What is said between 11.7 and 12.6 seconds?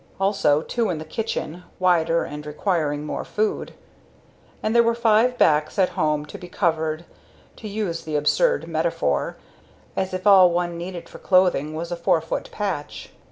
was a four foot